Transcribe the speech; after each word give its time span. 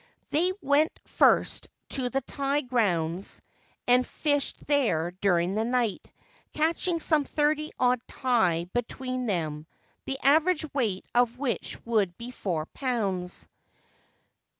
They 0.31 0.51
went 0.63 0.99
first 1.05 1.67
to 1.89 2.09
the 2.09 2.21
tai 2.21 2.61
grounds 2.61 3.39
and 3.87 4.03
fished 4.03 4.65
there 4.65 5.11
during 5.11 5.53
the 5.53 5.63
night, 5.63 6.11
catching 6.53 6.99
some 6.99 7.23
thirty 7.23 7.71
odd 7.77 8.01
tai 8.07 8.63
between 8.73 9.27
them, 9.27 9.67
the 10.05 10.17
average 10.23 10.65
weight 10.73 11.05
of 11.13 11.37
which 11.37 11.77
would 11.85 12.17
be 12.17 12.31
four 12.31 12.65
pounds. 12.65 13.47